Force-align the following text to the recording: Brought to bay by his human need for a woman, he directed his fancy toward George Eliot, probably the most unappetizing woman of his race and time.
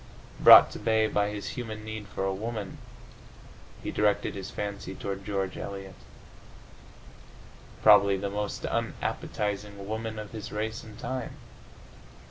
Brought 0.39 0.71
to 0.71 0.79
bay 0.79 1.05
by 1.05 1.29
his 1.29 1.49
human 1.49 1.85
need 1.85 2.07
for 2.07 2.25
a 2.25 2.33
woman, 2.33 2.79
he 3.83 3.91
directed 3.91 4.33
his 4.33 4.49
fancy 4.49 4.95
toward 4.95 5.23
George 5.23 5.59
Eliot, 5.59 5.93
probably 7.83 8.17
the 8.17 8.31
most 8.31 8.65
unappetizing 8.65 9.87
woman 9.87 10.17
of 10.17 10.31
his 10.31 10.51
race 10.51 10.83
and 10.83 10.97
time. 10.97 11.33